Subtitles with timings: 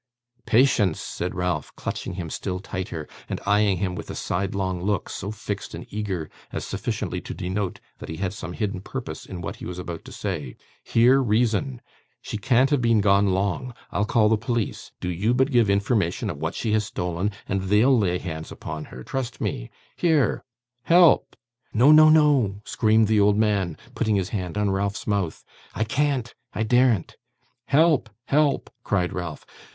[0.47, 5.29] 'Patience!' said Ralph, clutching him still tighter and eyeing him with a sidelong look, so
[5.29, 9.57] fixed and eager as sufficiently to denote that he had some hidden purpose in what
[9.57, 10.55] he was about to say.
[10.83, 11.81] 'Hear reason.
[12.19, 13.75] She can't have been gone long.
[13.91, 14.91] I'll call the police.
[14.99, 18.85] Do you but give information of what she has stolen, and they'll lay hands upon
[18.85, 19.69] her, trust me.
[19.95, 20.43] Here!
[20.85, 21.35] Help!'
[21.75, 25.45] 'No, no, no!' screamed the old man, putting his hand on Ralph's mouth.
[25.75, 27.17] 'I can't, I daren't.'
[27.67, 28.09] 'Help!
[28.25, 29.45] help!' cried Ralph.